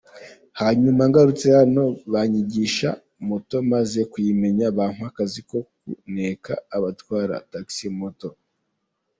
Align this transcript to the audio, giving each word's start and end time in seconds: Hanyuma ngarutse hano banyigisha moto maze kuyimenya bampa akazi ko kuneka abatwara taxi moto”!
Hanyuma 0.59 1.01
ngarutse 1.09 1.47
hano 1.57 1.83
banyigisha 2.13 2.89
moto 3.29 3.55
maze 3.71 3.99
kuyimenya 4.11 4.67
bampa 4.77 5.05
akazi 5.11 5.41
ko 5.49 5.57
kuneka 5.79 6.53
abatwara 6.75 7.35
taxi 7.51 7.87
moto”! 7.99 8.29